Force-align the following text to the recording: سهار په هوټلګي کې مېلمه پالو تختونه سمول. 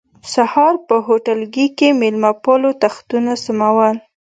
سهار 0.33 0.73
په 0.87 0.95
هوټلګي 1.07 1.67
کې 1.77 1.89
مېلمه 2.01 2.31
پالو 2.43 2.71
تختونه 2.83 3.31
سمول. 3.43 3.95